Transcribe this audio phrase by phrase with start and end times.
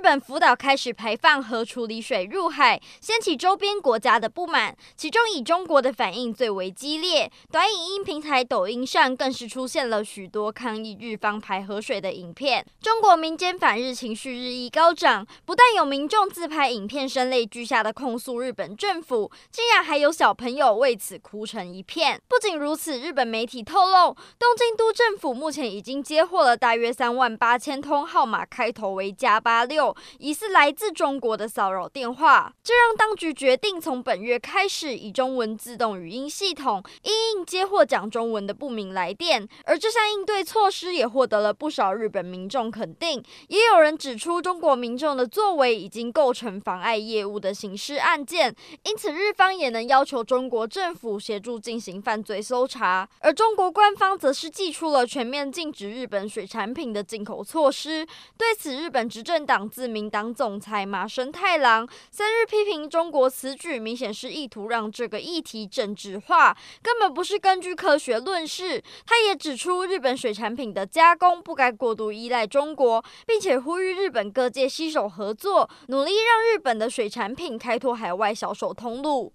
[0.00, 7.30] 日本福岛开始排放核处理水入海，掀起周边国家的不满，其中以中国的反应最为激烈。
[7.52, 12.64] 短影音平台抖音上更是出现了许多抗议日方排核水的影片。
[12.80, 22.18] 中国民间反日情绪日益高涨，不但有民众自拍影片声泪俱下的控诉日本政府，竟然还有小朋友为此哭成一片。
[22.26, 29.89] 不仅如此，日本媒体透露，东京都政府目前已经接获了大约三万八千通号码开头为加八六。
[30.18, 39.48] 疑似来自中国的骚扰电话，这让当局决定从本月开始，以中文自动语音系统因应接获讲中文的不明来电。
[39.64, 43.22] 而这项应对措施也获得了不少日本民众肯定。
[43.48, 53.08] 也有人指出，中国民众的作为已经构成妨碍业务的刑事案件，因此日方也能要求中国政府协助进行犯罪搜查。
[53.20, 58.06] 而中国官方则是祭出了全面禁止日本水产品的进口措施。
[58.36, 59.60] 对此，日本执政党。
[59.80, 68.84] 自民党总裁麻生太郎三日批评中国此举明显是意图让这个议题政治化，根本不是根据科学论事。
[69.06, 79.28] 他也指出，日本水产品的加工不该过度依赖中国，并且呼吁日本各界携手合作，努力让日本的水产品开拓海外销售通路。